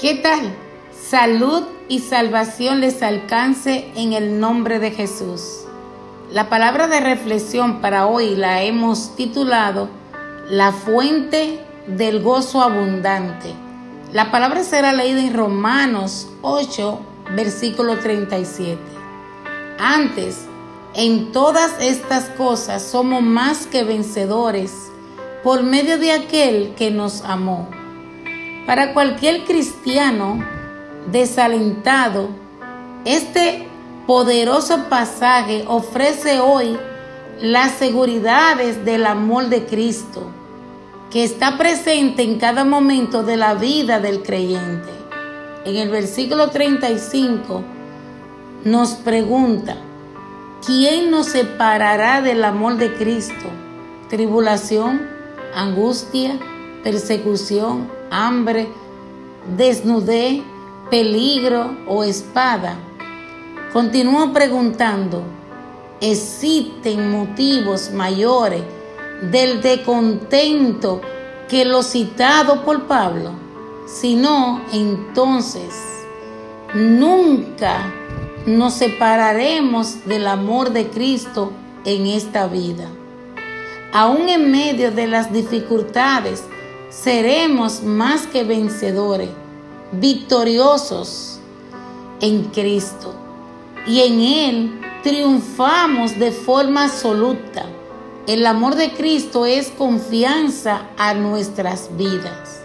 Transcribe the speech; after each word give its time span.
¿Qué 0.00 0.14
tal? 0.14 0.56
Salud 0.98 1.64
y 1.86 1.98
salvación 1.98 2.80
les 2.80 3.02
alcance 3.02 3.92
en 3.96 4.14
el 4.14 4.40
nombre 4.40 4.78
de 4.78 4.92
Jesús. 4.92 5.66
La 6.32 6.48
palabra 6.48 6.86
de 6.86 7.00
reflexión 7.00 7.82
para 7.82 8.06
hoy 8.06 8.34
la 8.34 8.62
hemos 8.62 9.14
titulado 9.14 9.90
La 10.48 10.72
fuente 10.72 11.60
del 11.86 12.22
gozo 12.22 12.62
abundante. 12.62 13.52
La 14.10 14.30
palabra 14.30 14.64
será 14.64 14.94
leída 14.94 15.20
en 15.20 15.34
Romanos 15.34 16.28
8, 16.40 16.98
versículo 17.36 17.98
37. 17.98 18.80
Antes, 19.78 20.46
en 20.94 21.30
todas 21.30 21.72
estas 21.78 22.30
cosas 22.38 22.82
somos 22.82 23.20
más 23.20 23.66
que 23.66 23.84
vencedores 23.84 24.72
por 25.44 25.62
medio 25.62 25.98
de 25.98 26.12
aquel 26.12 26.74
que 26.74 26.90
nos 26.90 27.20
amó. 27.20 27.79
Para 28.70 28.94
cualquier 28.94 29.46
cristiano 29.46 30.38
desalentado, 31.10 32.28
este 33.04 33.66
poderoso 34.06 34.84
pasaje 34.88 35.64
ofrece 35.66 36.38
hoy 36.38 36.78
las 37.40 37.72
seguridades 37.72 38.84
del 38.84 39.06
amor 39.06 39.48
de 39.48 39.66
Cristo, 39.66 40.30
que 41.10 41.24
está 41.24 41.58
presente 41.58 42.22
en 42.22 42.38
cada 42.38 42.62
momento 42.62 43.24
de 43.24 43.36
la 43.36 43.54
vida 43.54 43.98
del 43.98 44.22
creyente. 44.22 44.92
En 45.64 45.74
el 45.74 45.88
versículo 45.88 46.50
35 46.50 47.64
nos 48.62 48.90
pregunta, 48.90 49.78
¿quién 50.64 51.10
nos 51.10 51.26
separará 51.26 52.22
del 52.22 52.44
amor 52.44 52.76
de 52.76 52.94
Cristo? 52.94 53.50
¿Tribulación, 54.08 55.08
angustia, 55.56 56.38
persecución, 56.84 57.98
hambre, 58.10 58.68
desnudez, 59.56 60.42
peligro 60.90 61.76
o 61.86 62.04
espada. 62.04 62.76
Continúo 63.72 64.32
preguntando, 64.32 65.22
¿existen 66.00 67.10
motivos 67.10 67.92
mayores 67.92 68.62
del 69.30 69.62
descontento 69.62 71.00
que 71.48 71.64
lo 71.64 71.82
citado 71.82 72.64
por 72.64 72.84
Pablo? 72.84 73.32
Si 73.86 74.16
no, 74.16 74.60
entonces 74.72 75.74
nunca 76.74 77.92
nos 78.46 78.74
separaremos 78.74 80.06
del 80.06 80.26
amor 80.26 80.72
de 80.72 80.88
Cristo 80.88 81.52
en 81.84 82.06
esta 82.06 82.46
vida. 82.46 82.88
Aún 83.92 84.28
en 84.28 84.50
medio 84.50 84.92
de 84.92 85.06
las 85.06 85.32
dificultades, 85.32 86.44
seremos 86.90 87.82
más 87.82 88.26
que 88.26 88.44
vencedores, 88.44 89.30
victoriosos 89.92 91.40
en 92.20 92.44
Cristo. 92.46 93.14
Y 93.86 94.00
en 94.00 94.20
Él 94.20 94.80
triunfamos 95.02 96.18
de 96.18 96.32
forma 96.32 96.84
absoluta. 96.84 97.64
El 98.26 98.44
amor 98.44 98.74
de 98.74 98.92
Cristo 98.92 99.46
es 99.46 99.68
confianza 99.70 100.88
a 100.98 101.14
nuestras 101.14 101.96
vidas. 101.96 102.60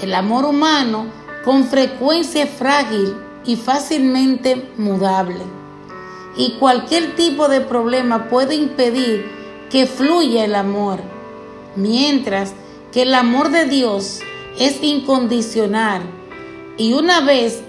El 0.00 0.14
amor 0.14 0.44
humano 0.44 1.06
con 1.44 1.64
frecuencia 1.64 2.44
es 2.44 2.50
frágil 2.50 3.16
y 3.46 3.56
fácilmente 3.56 4.70
mudable. 4.76 5.40
Y 6.36 6.52
cualquier 6.58 7.16
tipo 7.16 7.48
de 7.48 7.62
problema 7.62 8.28
puede 8.28 8.56
impedir 8.56 9.24
que 9.70 9.86
fluya 9.86 10.44
el 10.44 10.54
amor. 10.54 11.00
Mientras 11.76 12.52
que 12.96 13.02
el 13.02 13.14
amor 13.14 13.50
de 13.50 13.66
Dios 13.66 14.20
es 14.58 14.82
incondicional 14.82 16.00
y 16.78 16.94
una 16.94 17.20
vez 17.20 17.60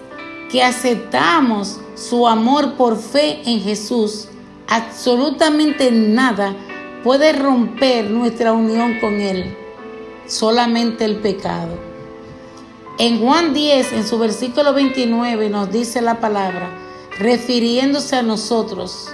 que 0.50 0.64
aceptamos 0.64 1.82
su 1.96 2.30
amor 2.30 2.76
por 2.76 2.98
fe 2.98 3.42
en 3.44 3.60
Jesús, 3.60 4.30
absolutamente 4.70 5.92
nada 5.92 6.56
puede 7.04 7.34
romper 7.34 8.10
nuestra 8.10 8.54
unión 8.54 9.02
con 9.02 9.20
Él, 9.20 9.54
solamente 10.28 11.04
el 11.04 11.18
pecado. 11.18 11.78
En 12.98 13.20
Juan 13.20 13.54
10, 13.54 13.92
en 13.92 14.08
su 14.08 14.18
versículo 14.20 14.74
29, 14.74 15.50
nos 15.50 15.70
dice 15.70 16.02
la 16.02 16.22
palabra, 16.22 16.70
refiriéndose 17.20 18.16
a 18.16 18.22
nosotros, 18.22 19.10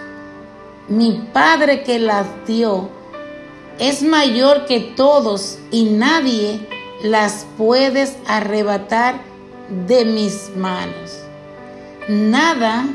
mi 0.87 1.27
Padre 1.33 1.81
que 1.81 1.97
las 1.97 2.27
dio, 2.45 2.87
es 3.79 4.03
mayor 4.03 4.65
que 4.65 4.79
todos 4.79 5.57
y 5.71 5.85
nadie 5.85 6.59
las 7.03 7.45
puedes 7.57 8.17
arrebatar 8.27 9.21
de 9.87 10.05
mis 10.05 10.51
manos. 10.55 11.19
Nada 12.07 12.87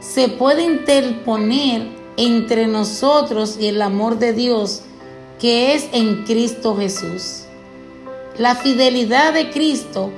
se 0.00 0.28
puede 0.28 0.64
interponer 0.64 1.88
entre 2.16 2.66
nosotros 2.66 3.56
y 3.58 3.68
el 3.68 3.80
amor 3.82 4.18
de 4.18 4.32
Dios 4.32 4.82
que 5.38 5.74
es 5.74 5.88
en 5.92 6.24
Cristo 6.24 6.76
Jesús. 6.76 7.44
La 8.38 8.54
fidelidad 8.54 9.32
de 9.32 9.50
Cristo 9.50 10.10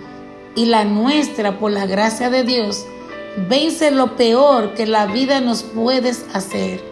y 0.54 0.66
la 0.66 0.84
nuestra 0.84 1.58
por 1.58 1.70
la 1.70 1.86
gracia 1.86 2.30
de 2.30 2.44
Dios 2.44 2.84
vence 3.48 3.90
lo 3.90 4.16
peor 4.16 4.74
que 4.74 4.86
la 4.86 5.06
vida 5.06 5.40
nos 5.40 5.62
puede 5.62 6.12
hacer. 6.32 6.82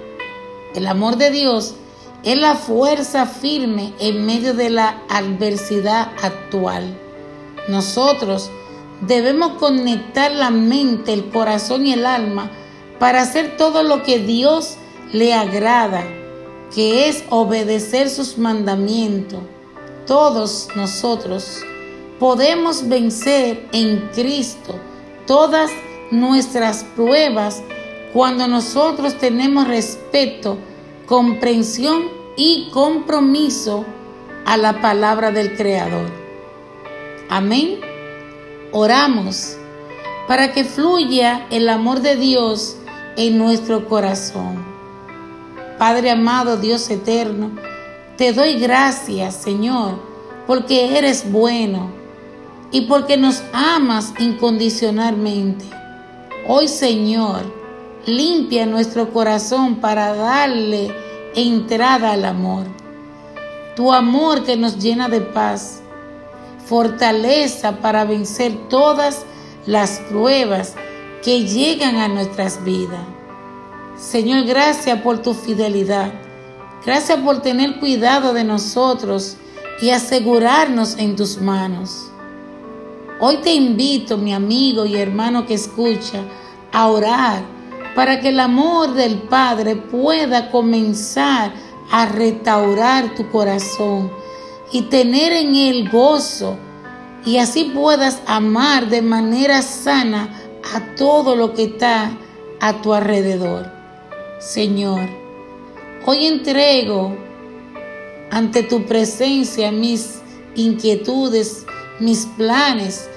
El 0.75 0.87
amor 0.87 1.17
de 1.17 1.31
Dios 1.31 1.75
es 2.25 2.39
la 2.39 2.55
fuerza 2.55 3.27
firme 3.27 3.93
en 3.99 4.25
medio 4.25 4.55
de 4.55 4.71
la 4.71 5.03
adversidad 5.09 6.11
actual. 6.23 6.99
Nosotros 7.69 8.51
debemos 9.03 9.59
conectar 9.59 10.33
la 10.33 10.51
mente, 10.51 11.13
el 11.13 11.29
corazón 11.31 11.87
y 11.87 11.93
el 11.93 12.07
alma 12.07 12.51
para 12.99 13.23
hacer 13.23 13.57
todo 13.59 13.83
lo 13.83 14.03
que 14.03 14.19
Dios 14.19 14.77
le 15.13 15.35
agrada, 15.35 16.03
que 16.75 17.09
es 17.09 17.25
obedecer 17.29 18.09
sus 18.09 18.39
mandamientos. 18.39 19.41
Todos 20.07 20.69
nosotros 20.75 21.63
podemos 22.19 22.89
vencer 22.89 23.69
en 23.73 24.09
Cristo 24.15 24.75
todas 25.27 25.71
nuestras 26.11 26.85
pruebas 26.97 27.63
cuando 28.13 28.47
nosotros 28.47 29.19
tenemos 29.19 29.67
respeto 29.67 30.57
comprensión 31.07 32.14
y 32.37 32.69
compromiso 32.71 33.85
a 34.45 34.57
la 34.57 34.81
palabra 34.81 35.31
del 35.31 35.57
Creador. 35.57 36.11
Amén. 37.29 37.81
Oramos 38.73 39.57
para 40.27 40.53
que 40.53 40.65
fluya 40.65 41.47
el 41.51 41.69
amor 41.69 42.01
de 42.01 42.17
Dios 42.17 42.77
en 43.17 43.39
nuestro 43.39 43.89
corazón. 43.89 44.65
Padre 45.79 46.11
amado, 46.11 46.57
Dios 46.57 46.89
eterno, 46.91 47.51
te 48.17 48.33
doy 48.33 48.55
gracias, 48.55 49.35
Señor, 49.35 49.99
porque 50.47 50.99
eres 50.99 51.31
bueno 51.31 51.91
y 52.71 52.83
porque 52.83 53.17
nos 53.17 53.43
amas 53.53 54.13
incondicionalmente. 54.19 55.65
Hoy, 56.47 56.69
Señor, 56.69 57.43
limpia 58.07 58.67
nuestro 58.67 59.13
corazón 59.13 59.77
para 59.77 60.15
darle 60.15 61.04
entrada 61.35 62.13
al 62.13 62.25
amor. 62.25 62.67
Tu 63.77 63.93
amor 63.93 64.45
que 64.45 64.57
nos 64.57 64.79
llena 64.79 65.09
de 65.09 65.21
paz, 65.21 65.83
fortaleza 66.67 67.79
para 67.79 68.05
vencer 68.05 68.69
todas 68.69 69.25
las 69.67 70.01
pruebas 70.09 70.75
que 71.23 71.45
llegan 71.45 71.97
a 71.97 72.09
nuestras 72.09 72.63
vidas. 72.65 73.01
Señor, 73.97 74.45
gracias 74.45 75.01
por 75.01 75.19
tu 75.23 75.35
fidelidad. 75.35 76.13
Gracias 76.85 77.19
por 77.21 77.41
tener 77.41 77.81
cuidado 77.81 78.35
de 78.35 78.45
nosotros 78.45 79.37
y 79.81 79.91
asegurarnos 79.91 80.99
en 80.99 81.17
tus 81.17 81.41
manos. 81.41 82.11
Hoy 83.21 83.39
te 83.39 83.55
invito, 83.55 84.19
mi 84.19 84.35
amigo 84.35 84.85
y 84.85 84.97
hermano 84.97 85.47
que 85.47 85.55
escucha, 85.55 86.23
a 86.73 86.89
orar 86.89 87.54
para 87.95 88.21
que 88.21 88.29
el 88.29 88.41
amor 88.41 88.95
del 88.95 89.19
Padre 89.23 89.77
pueda 89.77 90.51
comenzar 90.51 91.53
a 91.91 92.07
restaurar 92.07 93.15
tu 93.15 93.31
corazón 93.31 94.11
y 94.73 94.83
tener 94.83 95.33
en 95.33 95.55
él 95.55 95.89
gozo 95.91 96.57
y 97.25 97.39
así 97.39 97.71
puedas 97.75 98.21
amar 98.27 98.89
de 98.89 99.03
manera 99.03 99.63
sana 99.63 100.29
a 100.75 100.95
todo 100.97 101.37
lo 101.37 101.55
que 101.55 101.65
está 101.65 102.11
a 102.61 102.83
tu 102.83 102.93
alrededor. 102.93 103.71
Señor, 104.41 105.09
hoy 106.07 106.27
entrego 106.27 107.17
ante 108.31 108.63
tu 108.63 108.85
presencia 108.85 109.71
mis 109.71 110.21
inquietudes, 110.55 111.65
mis 112.01 112.27
planes. 112.37 113.09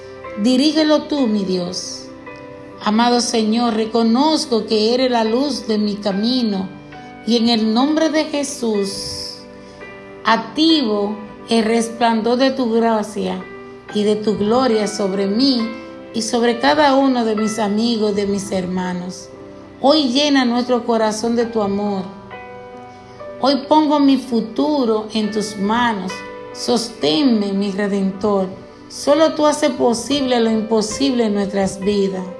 Dirígelo 0.42 1.02
tú, 1.04 1.26
mi 1.26 1.44
Dios. 1.44 2.07
Amado 2.88 3.20
Señor, 3.20 3.74
reconozco 3.74 4.64
que 4.64 4.94
eres 4.94 5.10
la 5.10 5.22
luz 5.22 5.66
de 5.68 5.76
mi 5.76 5.96
camino 5.96 6.70
y 7.26 7.36
en 7.36 7.50
el 7.50 7.74
nombre 7.74 8.08
de 8.08 8.24
Jesús 8.24 9.40
activo 10.24 11.14
el 11.50 11.66
resplandor 11.66 12.38
de 12.38 12.50
tu 12.50 12.72
gracia 12.72 13.44
y 13.92 14.04
de 14.04 14.16
tu 14.16 14.38
gloria 14.38 14.86
sobre 14.86 15.26
mí 15.26 15.68
y 16.14 16.22
sobre 16.22 16.60
cada 16.60 16.94
uno 16.94 17.26
de 17.26 17.36
mis 17.36 17.58
amigos, 17.58 18.16
de 18.16 18.26
mis 18.26 18.50
hermanos. 18.52 19.28
Hoy 19.82 20.04
llena 20.04 20.46
nuestro 20.46 20.86
corazón 20.86 21.36
de 21.36 21.44
tu 21.44 21.60
amor. 21.60 22.04
Hoy 23.42 23.66
pongo 23.68 24.00
mi 24.00 24.16
futuro 24.16 25.08
en 25.12 25.30
tus 25.30 25.58
manos. 25.58 26.10
Sosténme, 26.54 27.52
mi 27.52 27.70
redentor. 27.70 28.46
Solo 28.88 29.34
tú 29.34 29.44
haces 29.44 29.72
posible 29.72 30.40
lo 30.40 30.50
imposible 30.50 31.26
en 31.26 31.34
nuestras 31.34 31.80
vidas. 31.80 32.37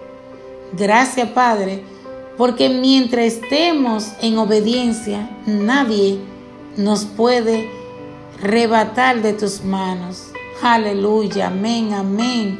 Gracias, 0.72 1.28
Padre, 1.30 1.82
porque 2.36 2.68
mientras 2.68 3.24
estemos 3.24 4.12
en 4.20 4.38
obediencia, 4.38 5.30
nadie 5.46 6.18
nos 6.76 7.04
puede 7.04 7.68
rebatar 8.40 9.22
de 9.22 9.32
tus 9.32 9.64
manos. 9.64 10.28
Aleluya, 10.62 11.48
amén, 11.48 11.92
amén. 11.94 12.58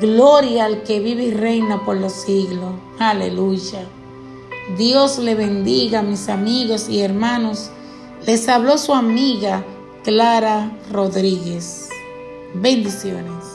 Gloria 0.00 0.66
al 0.66 0.82
que 0.82 1.00
vive 1.00 1.24
y 1.24 1.30
reina 1.32 1.84
por 1.84 1.96
los 1.96 2.12
siglos. 2.12 2.74
Aleluya. 2.98 3.84
Dios 4.76 5.18
le 5.18 5.34
bendiga, 5.34 6.02
mis 6.02 6.28
amigos 6.28 6.88
y 6.88 7.00
hermanos. 7.00 7.70
Les 8.26 8.48
habló 8.48 8.78
su 8.78 8.94
amiga 8.94 9.64
Clara 10.04 10.70
Rodríguez. 10.90 11.88
Bendiciones. 12.54 13.51